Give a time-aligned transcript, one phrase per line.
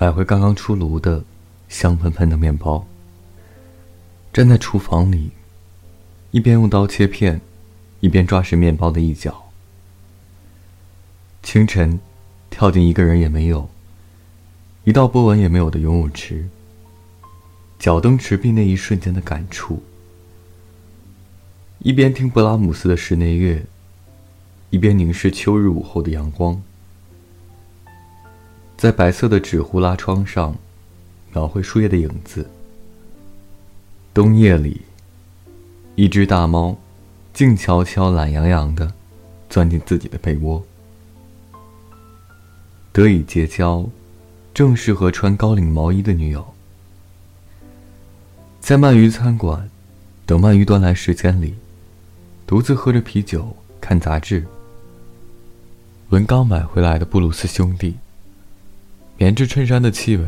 [0.00, 1.24] 买回刚刚出炉的
[1.68, 2.86] 香喷喷的面包，
[4.32, 5.32] 站在厨房里，
[6.30, 7.40] 一边用刀切片，
[7.98, 9.50] 一边抓食面包的一角。
[11.42, 11.98] 清晨，
[12.48, 13.68] 跳进一个人也没有、
[14.84, 16.48] 一道波纹也没有的游泳池，
[17.76, 19.82] 脚蹬池壁那一瞬间的感触。
[21.80, 23.66] 一边听勃拉姆斯的室内乐，
[24.70, 26.62] 一边凝视秋日午后的阳光，
[28.78, 30.56] 在白色的纸糊拉窗上，
[31.32, 32.48] 描绘树叶的影子。
[34.14, 34.82] 冬夜里，
[35.96, 36.78] 一只大猫，
[37.34, 38.92] 静悄悄、懒洋洋的，
[39.50, 40.64] 钻进自己的被窝。
[42.92, 43.84] 得以结交，
[44.54, 46.54] 正适合穿高领毛衣的女友。
[48.60, 49.68] 在鳗鱼餐馆，
[50.24, 51.56] 等鳗鱼端来时间里。
[52.46, 54.46] 独自喝着啤酒，看杂志。
[56.10, 57.96] 闻刚买回来的布鲁斯兄弟
[59.20, 60.24] 棉质衬衫的气味，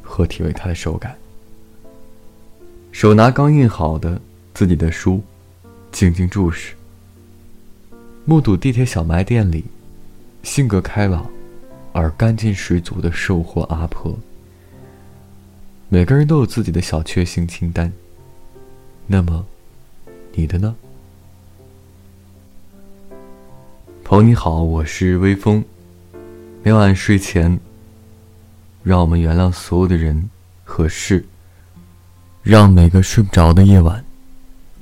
[0.00, 1.18] 和体味它的手感。
[2.92, 4.20] 手拿刚印好的
[4.54, 5.20] 自己的书，
[5.90, 6.72] 静静注视。
[8.24, 9.64] 目睹地铁小卖店里，
[10.44, 11.28] 性格开朗
[11.92, 14.16] 而干劲十足的售货阿婆。
[15.88, 17.92] 每个人都有自己的小确幸清单。
[19.08, 19.44] 那么，
[20.32, 20.76] 你的呢？
[24.04, 25.64] 朋友你好，我是微风。
[26.62, 27.58] 每晚睡前，
[28.82, 30.28] 让我们原谅所有的人
[30.64, 31.24] 和事，
[32.42, 34.04] 让每个睡不着的夜晚，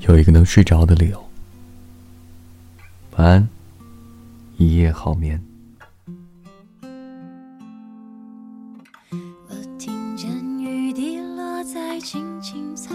[0.00, 1.30] 有一个能睡着的理由。
[3.16, 3.48] 晚安，
[4.56, 5.42] 一夜好眠。
[9.10, 12.94] 我听见雨滴落在青青草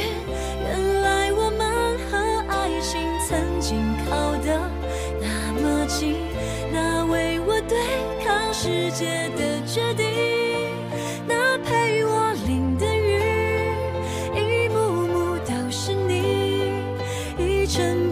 [8.63, 10.05] 世界的决定。
[11.27, 13.19] 那陪我淋的雨，
[14.35, 16.69] 一幕幕都是你，
[17.39, 18.10] 一尘